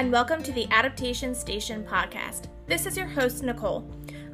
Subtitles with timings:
[0.00, 2.46] and welcome to the Adaptation Station podcast.
[2.66, 3.86] This is your host, Nicole.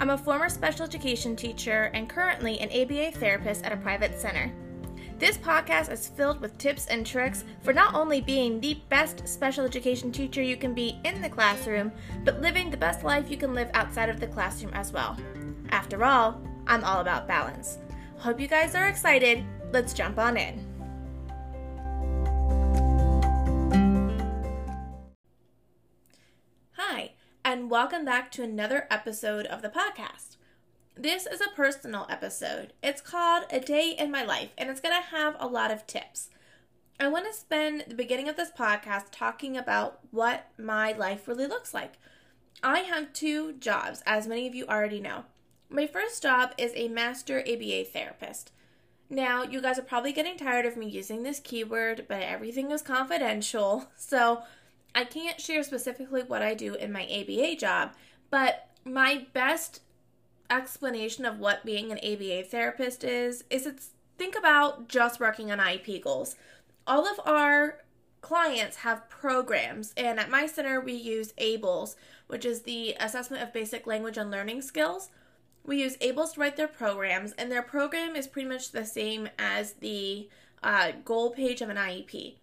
[0.00, 4.52] I'm a former special education teacher and currently an ABA therapist at a private center.
[5.20, 9.64] This podcast is filled with tips and tricks for not only being the best special
[9.64, 11.92] education teacher you can be in the classroom,
[12.24, 15.16] but living the best life you can live outside of the classroom as well.
[15.70, 17.78] After all, I'm all about balance.
[18.18, 19.44] Hope you guys are excited.
[19.70, 20.71] Let's jump on in.
[27.82, 30.36] Welcome back to another episode of the podcast.
[30.94, 32.74] This is a personal episode.
[32.80, 35.84] It's called A Day in My Life, and it's going to have a lot of
[35.88, 36.30] tips.
[37.00, 41.48] I want to spend the beginning of this podcast talking about what my life really
[41.48, 41.94] looks like.
[42.62, 45.24] I have two jobs, as many of you already know.
[45.68, 48.52] My first job is a master ABA therapist.
[49.10, 52.80] Now, you guys are probably getting tired of me using this keyword, but everything is
[52.80, 54.44] confidential, so
[54.94, 57.92] I can't share specifically what I do in my ABA job,
[58.30, 59.80] but my best
[60.50, 65.58] explanation of what being an ABA therapist is is it's think about just working on
[65.58, 66.36] IEP goals.
[66.86, 67.78] All of our
[68.20, 73.52] clients have programs, and at my center we use ABLLS, which is the Assessment of
[73.52, 75.10] Basic Language and Learning Skills.
[75.64, 79.28] We use ABLLS to write their programs, and their program is pretty much the same
[79.38, 80.28] as the
[80.62, 82.36] uh, goal page of an IEP.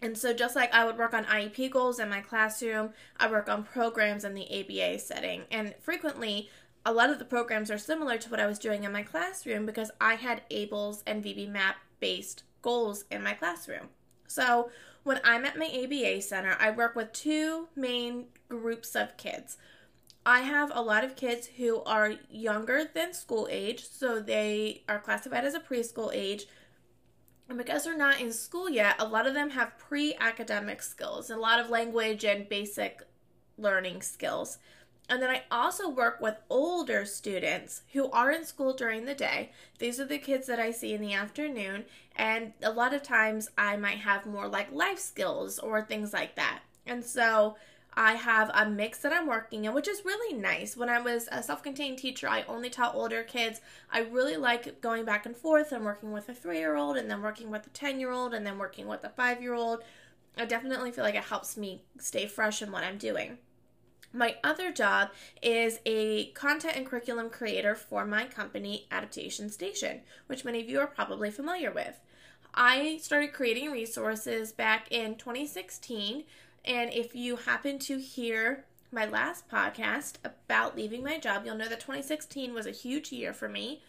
[0.00, 3.48] And so, just like I would work on IEP goals in my classroom, I work
[3.48, 5.42] on programs in the ABA setting.
[5.50, 6.48] And frequently,
[6.86, 9.66] a lot of the programs are similar to what I was doing in my classroom
[9.66, 13.88] because I had ABLLS and VB-MAPP based goals in my classroom.
[14.28, 14.70] So,
[15.02, 19.56] when I'm at my ABA center, I work with two main groups of kids.
[20.24, 24.98] I have a lot of kids who are younger than school age, so they are
[24.98, 26.46] classified as a preschool age.
[27.48, 31.30] And because they're not in school yet, a lot of them have pre academic skills,
[31.30, 33.02] a lot of language and basic
[33.56, 34.58] learning skills.
[35.08, 39.52] And then I also work with older students who are in school during the day.
[39.78, 41.86] These are the kids that I see in the afternoon.
[42.14, 46.36] And a lot of times I might have more like life skills or things like
[46.36, 46.60] that.
[46.86, 47.56] And so
[47.94, 50.76] I have a mix that I'm working in, which is really nice.
[50.76, 53.60] When I was a self contained teacher, I only taught older kids.
[53.90, 57.10] I really like going back and forth and working with a three year old, and
[57.10, 59.82] then working with a 10 year old, and then working with a five year old.
[60.36, 63.38] I definitely feel like it helps me stay fresh in what I'm doing.
[64.12, 65.10] My other job
[65.42, 70.80] is a content and curriculum creator for my company, Adaptation Station, which many of you
[70.80, 72.00] are probably familiar with.
[72.54, 76.24] I started creating resources back in 2016
[76.64, 81.68] and if you happen to hear my last podcast about leaving my job, you'll know
[81.68, 83.82] that 2016 was a huge year for me.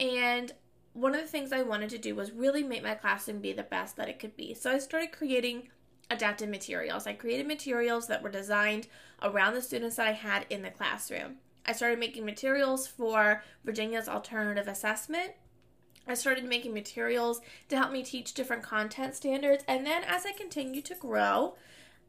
[0.00, 0.52] And
[0.94, 3.62] one of the things I wanted to do was really make my classroom be the
[3.62, 4.54] best that it could be.
[4.54, 5.68] So I started creating
[6.10, 7.06] adapted materials.
[7.06, 8.88] I created materials that were designed
[9.22, 11.36] around the students that I had in the classroom.
[11.66, 15.32] I started making materials for Virginia's alternative assessment.
[16.06, 19.64] I started making materials to help me teach different content standards.
[19.68, 21.56] And then as I continued to grow,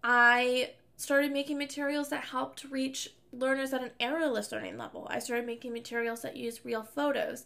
[0.03, 5.07] I started making materials that helped reach learners at an errorless learning level.
[5.09, 7.45] I started making materials that use real photos.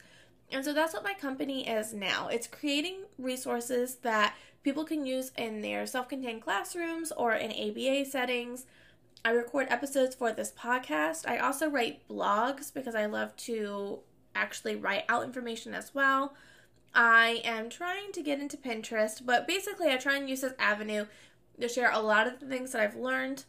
[0.52, 2.28] And so that's what my company is now.
[2.28, 8.06] It's creating resources that people can use in their self contained classrooms or in ABA
[8.06, 8.66] settings.
[9.26, 11.28] I record episodes for this podcast.
[11.28, 14.00] I also write blogs because I love to
[14.36, 16.34] actually write out information as well.
[16.94, 21.06] I am trying to get into Pinterest, but basically, I try and use this avenue
[21.60, 23.46] to share a lot of the things that I've learned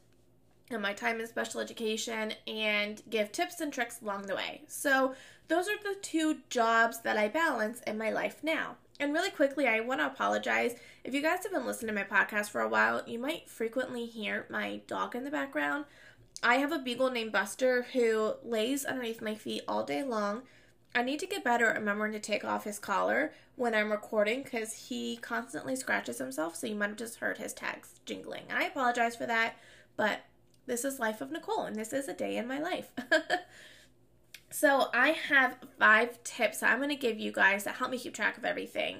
[0.70, 4.62] in my time in special education and give tips and tricks along the way.
[4.66, 5.14] So,
[5.48, 8.76] those are the two jobs that I balance in my life now.
[8.98, 10.76] And really quickly, I want to apologize.
[11.02, 14.06] If you guys have been listening to my podcast for a while, you might frequently
[14.06, 15.84] hear my dog in the background.
[16.42, 20.42] I have a beagle named Buster who lays underneath my feet all day long
[20.94, 24.42] I need to get better at remembering to take off his collar when I'm recording
[24.42, 28.44] because he constantly scratches himself, so you might have just heard his tags jingling.
[28.52, 29.56] I apologize for that,
[29.96, 30.20] but
[30.66, 32.92] this is Life of Nicole, and this is a day in my life.
[34.50, 37.98] so, I have five tips that I'm going to give you guys that help me
[37.98, 38.98] keep track of everything.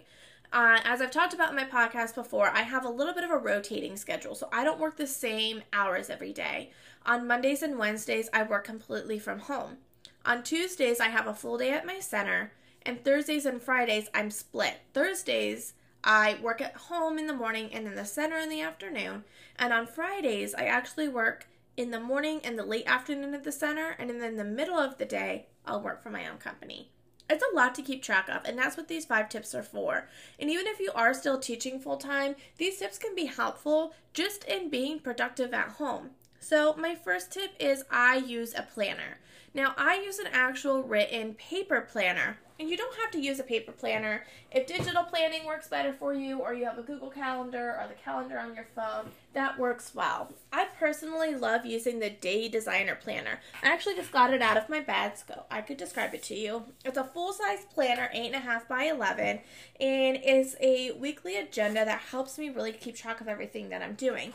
[0.52, 3.31] Uh, as I've talked about in my podcast before, I have a little bit of
[3.31, 6.70] a rotating schedule, so I don't work the same hours every day.
[7.06, 9.79] On Mondays and Wednesdays, I work completely from home.
[10.26, 14.31] On Tuesdays, I have a full day at my center, and Thursdays and Fridays, I'm
[14.31, 14.81] split.
[14.94, 19.25] Thursdays, I work at home in the morning and in the center in the afternoon.
[19.59, 23.53] And on Fridays, I actually work in the morning and the late afternoon at the
[23.53, 26.91] center, and then in the middle of the day, I'll work for my own company.
[27.29, 30.09] It's a lot to keep track of, and that's what these five tips are for.
[30.38, 34.44] And even if you are still teaching full time, these tips can be helpful just
[34.44, 36.11] in being productive at home.
[36.46, 39.17] So, my first tip is I use a planner.
[39.55, 43.44] Now, I use an actual written paper planner, and you don't have to use a
[43.44, 44.26] paper planner.
[44.50, 47.94] If digital planning works better for you, or you have a Google Calendar or the
[47.94, 50.35] calendar on your phone, that works well.
[50.52, 53.40] I personally love using the Day Designer Planner.
[53.62, 56.35] I actually just got it out of my bag, so I could describe it to
[56.35, 56.64] you.
[56.85, 59.40] It's a full size planner, 8.5 by 11,
[59.81, 63.94] and is a weekly agenda that helps me really keep track of everything that I'm
[63.94, 64.35] doing.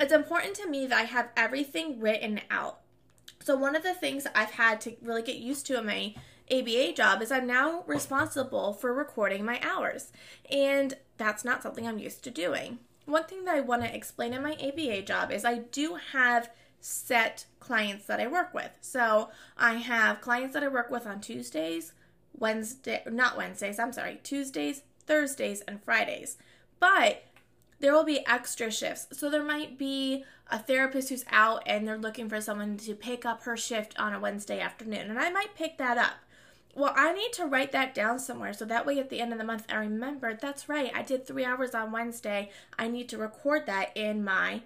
[0.00, 2.80] It's important to me that I have everything written out.
[3.40, 6.14] So, one of the things I've had to really get used to in my
[6.50, 10.12] ABA job is I'm now responsible for recording my hours.
[10.50, 12.78] And that's not something I'm used to doing.
[13.06, 16.50] One thing that I want to explain in my ABA job is I do have
[16.80, 18.70] set clients that I work with.
[18.80, 21.92] So I have clients that I work with on Tuesdays,
[22.38, 26.36] Wednesday, not Wednesdays, I'm sorry, Tuesdays, Thursdays, and Fridays.
[26.80, 27.24] But
[27.80, 29.06] there will be extra shifts.
[29.12, 33.24] So there might be a therapist who's out and they're looking for someone to pick
[33.24, 36.14] up her shift on a Wednesday afternoon, and I might pick that up.
[36.74, 39.38] Well, I need to write that down somewhere so that way at the end of
[39.38, 42.50] the month I remember that's right, I did three hours on Wednesday.
[42.78, 44.62] I need to record that in my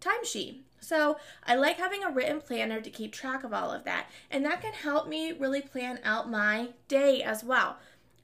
[0.00, 0.60] timesheet.
[0.80, 4.44] So I like having a written planner to keep track of all of that, and
[4.44, 7.78] that can help me really plan out my day as well.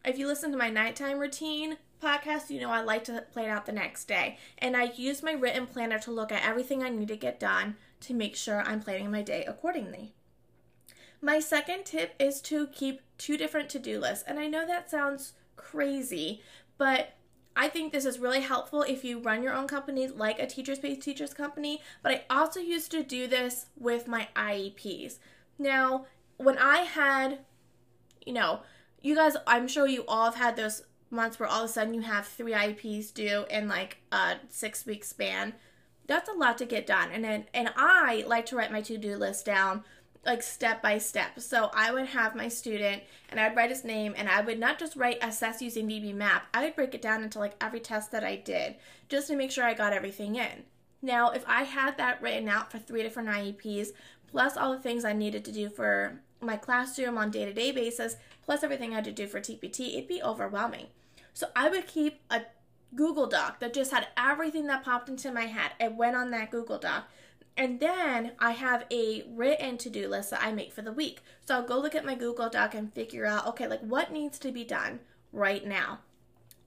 [0.05, 3.67] If you listen to my nighttime routine, podcast, you know I like to plan out
[3.67, 4.39] the next day.
[4.59, 7.77] And I use my written planner to look at everything I need to get done
[8.01, 10.13] to make sure I'm planning my day accordingly.
[11.23, 14.25] My second tip is to keep two different to do lists.
[14.27, 16.43] And I know that sounds crazy,
[16.77, 17.15] but
[17.57, 20.81] I think this is really helpful if you run your own company like a Teachers
[20.81, 21.81] Pay Teachers company.
[22.03, 25.19] But I also used to do this with my IEPs.
[25.59, 26.07] Now,
[26.37, 27.39] when I had,
[28.27, 28.61] you know,
[29.01, 31.95] you guys, I'm sure you all have had those months where all of a sudden
[31.95, 35.55] you have three IEPs due in like a six week span.
[36.07, 37.11] That's a lot to get done.
[37.13, 39.85] And then, and I like to write my to do list down
[40.27, 41.39] like step by step.
[41.41, 44.79] So I would have my student and I'd write his name and I would not
[44.79, 46.43] just write assess using VB-MAPP.
[46.53, 48.77] I would break it down into like every test that I did
[49.09, 50.65] just to make sure I got everything in.
[51.03, 53.89] Now, if I had that written out for three different IEPs,
[54.27, 58.63] plus all the things I needed to do for my classroom on day-to-day basis, plus
[58.63, 60.87] everything I had to do for TPT, it'd be overwhelming.
[61.33, 62.43] So I would keep a
[62.95, 65.73] Google Doc that just had everything that popped into my head.
[65.81, 67.09] It went on that Google Doc.
[67.57, 71.21] And then I have a written to do list that I make for the week.
[71.45, 74.39] So I'll go look at my Google Doc and figure out, okay, like what needs
[74.41, 75.01] to be done
[75.33, 76.01] right now.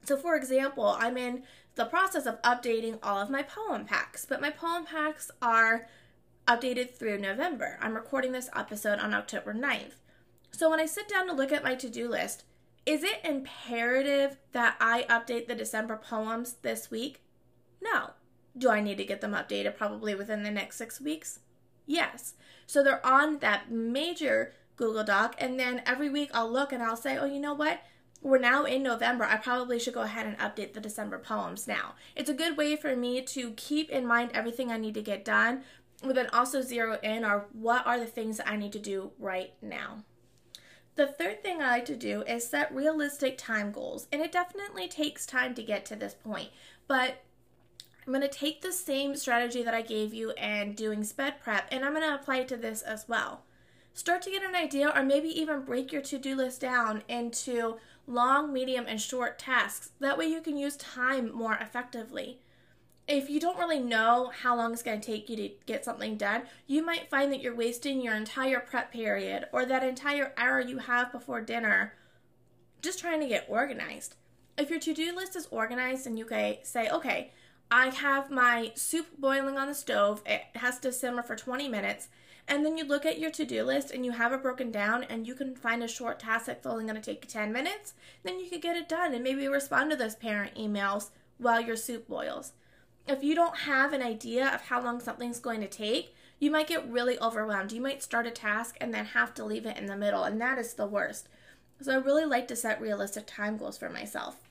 [0.04, 1.44] So, for example, I'm in
[1.76, 5.88] the process of updating all of my poem packs, but my poem packs are
[6.48, 7.78] updated through November.
[7.82, 9.96] I'm recording this episode on October 9th.
[10.52, 12.46] So, when I sit down to look at my to do list,
[12.86, 17.22] is it imperative that I update the December poems this week?
[17.82, 18.12] No.
[18.58, 21.40] Do I need to get them updated probably within the next six weeks?
[21.86, 22.36] Yes.
[22.66, 26.96] So they're on that major Google Doc, and then every week I'll look and I'll
[26.96, 27.82] say, oh, you know what?
[28.22, 29.26] We're now in November.
[29.26, 31.94] I probably should go ahead and update the December poems now.
[32.16, 35.24] It's a good way for me to keep in mind everything I need to get
[35.24, 35.64] done,
[36.04, 39.12] but then also zero in on what are the things that I need to do
[39.20, 40.04] right now.
[40.96, 44.88] The third thing I like to do is set realistic time goals, and it definitely
[44.88, 46.50] takes time to get to this point,
[46.88, 47.24] but
[48.08, 51.68] I'm going to take the same strategy that I gave you and doing sped prep
[51.70, 53.44] and I'm going to apply it to this as well.
[53.94, 57.76] Start to get an idea or maybe even break your to-do list down into
[58.08, 59.92] long, medium, and short tasks.
[60.00, 62.40] That way you can use time more effectively.
[63.08, 66.18] If you don't really know how long it's going to take you to get something
[66.18, 70.60] done, you might find that you're wasting your entire prep period or that entire hour
[70.60, 71.94] you have before dinner
[72.82, 74.16] just trying to get organized.
[74.58, 77.32] If your to-do list is organized and you can say, okay,
[77.72, 80.22] I have my soup boiling on the stove.
[80.26, 82.10] It has to simmer for 20 minutes.
[82.48, 85.04] And then you look at your to do list and you have it broken down,
[85.04, 87.94] and you can find a short task that's only going to take 10 minutes.
[88.24, 91.76] Then you could get it done and maybe respond to those parent emails while your
[91.76, 92.54] soup boils.
[93.08, 96.68] If you don't have an idea of how long something's going to take, you might
[96.68, 97.72] get really overwhelmed.
[97.72, 100.40] You might start a task and then have to leave it in the middle, and
[100.42, 101.30] that is the worst.
[101.82, 104.42] So I really like to set realistic time goals for myself.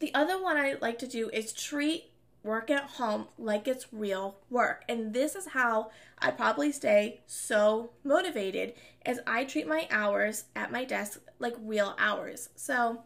[0.00, 2.10] The other one I like to do is treat
[2.42, 4.84] work at home like it's real work.
[4.88, 8.74] And this is how I probably stay so motivated
[9.06, 12.48] as I treat my hours at my desk like real hours.
[12.56, 13.04] So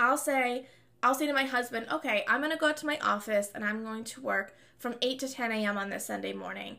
[0.00, 0.66] I'll say,
[1.02, 3.84] I'll say to my husband, okay, I'm going to go to my office and I'm
[3.84, 5.78] going to work from 8 to 10 a.m.
[5.78, 6.78] on this Sunday morning.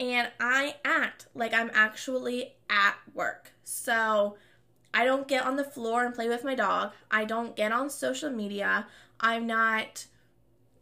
[0.00, 3.52] And I act like I'm actually at work.
[3.64, 4.36] So
[4.94, 6.92] I don't get on the floor and play with my dog.
[7.10, 8.86] I don't get on social media.
[9.20, 10.06] I'm not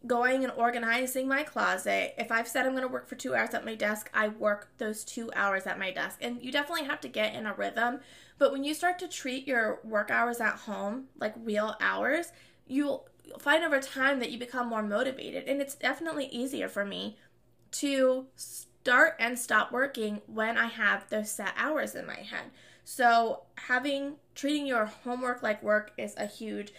[0.07, 2.15] going and organizing my closet.
[2.17, 4.69] If I've said I'm going to work for two hours at my desk, I work
[4.79, 6.19] those two hours at my desk.
[6.21, 8.01] And you definitely have to get in a rhythm.
[8.39, 12.33] But when you start to treat your work hours at home like real hours,
[12.67, 13.09] you'll
[13.39, 15.49] find over time that you become more motivated.
[15.49, 17.19] And it's definitely easier for me
[17.73, 22.51] to start and stop working when I have those set hours in my head.
[22.85, 26.73] So, having treating your homework like work is a huge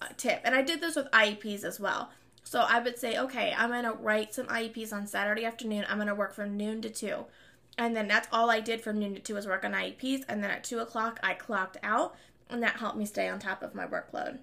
[0.00, 0.40] uh, tip.
[0.44, 2.10] And I did this with IEPs as well.
[2.44, 5.84] So, I would say, okay, I'm going to write some IEPs on Saturday afternoon.
[5.88, 7.24] I'm going to work from noon to 2.
[7.76, 10.24] And then that's all I did from noon to 2 was work on IEPs.
[10.28, 12.14] And then at 2 o'clock, I clocked out.
[12.48, 14.38] And that helped me stay on top of my workload.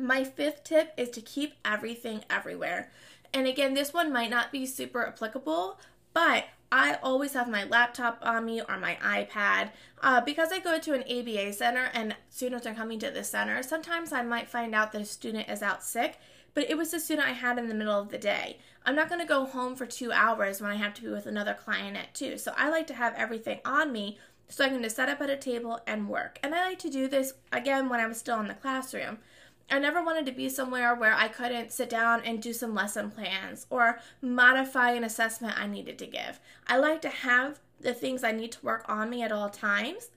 [0.00, 2.90] My fifth tip is to keep everything everywhere.
[3.34, 5.78] And again, this one might not be super applicable,
[6.14, 9.70] but I always have my laptop on me or my iPad.
[10.02, 13.62] Uh, because I go to an ABA center and students are coming to the center,
[13.62, 16.18] sometimes I might find out that a student is out sick,
[16.54, 18.58] but it was the student I had in the middle of the day.
[18.86, 21.26] I'm not going to go home for two hours when I have to be with
[21.26, 22.38] another client at two.
[22.38, 24.18] So I like to have everything on me
[24.50, 26.40] so I'm going to set up at a table and work.
[26.42, 29.18] And I like to do this again when I'm still in the classroom.
[29.70, 33.10] I never wanted to be somewhere where I couldn't sit down and do some lesson
[33.10, 36.40] plans or modify an assessment I needed to give.
[36.66, 40.08] I like to have the things I need to work on me at all times.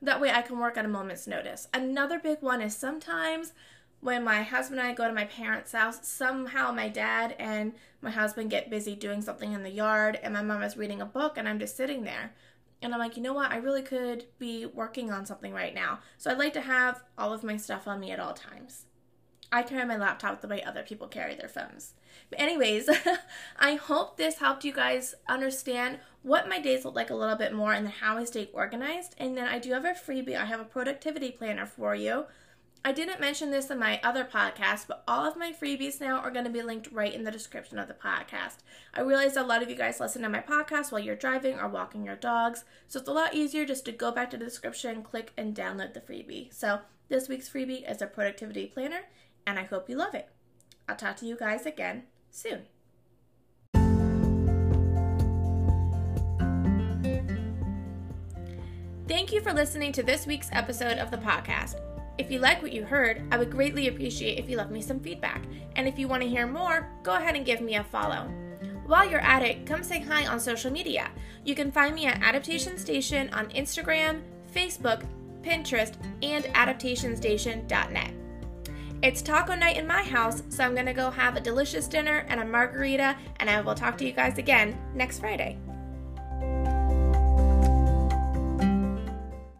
[0.00, 1.68] That way I can work at a moment's notice.
[1.72, 3.52] Another big one is sometimes
[4.00, 8.10] when my husband and I go to my parents' house, somehow my dad and my
[8.10, 11.38] husband get busy doing something in the yard, and my mom is reading a book,
[11.38, 12.34] and I'm just sitting there.
[12.82, 13.50] And I'm like, you know what?
[13.50, 16.00] I really could be working on something right now.
[16.18, 18.84] So I'd like to have all of my stuff on me at all times.
[19.54, 21.92] I carry my laptop the way other people carry their phones.
[22.28, 22.90] But, anyways,
[23.58, 27.54] I hope this helped you guys understand what my days look like a little bit
[27.54, 29.14] more and how I stay organized.
[29.16, 32.24] And then I do have a freebie, I have a productivity planner for you.
[32.84, 36.32] I didn't mention this in my other podcast, but all of my freebies now are
[36.32, 38.56] going to be linked right in the description of the podcast.
[38.92, 41.68] I realize a lot of you guys listen to my podcast while you're driving or
[41.68, 45.04] walking your dogs, so it's a lot easier just to go back to the description,
[45.04, 46.52] click, and download the freebie.
[46.52, 49.02] So, this week's freebie is a productivity planner,
[49.46, 50.28] and I hope you love it.
[50.88, 52.62] I'll talk to you guys again soon.
[59.06, 61.80] Thank you for listening to this week's episode of the podcast.
[62.16, 65.00] If you like what you heard, I would greatly appreciate if you left me some
[65.00, 65.44] feedback.
[65.76, 68.30] And if you want to hear more, go ahead and give me a follow.
[68.86, 71.10] While you're at it, come say hi on social media.
[71.44, 74.22] You can find me at Adaptation Station on Instagram,
[74.54, 75.04] Facebook,
[75.42, 78.23] Pinterest, and adaptationstation.net.
[79.04, 82.40] It's taco night in my house, so I'm gonna go have a delicious dinner and
[82.40, 85.58] a margarita, and I will talk to you guys again next Friday.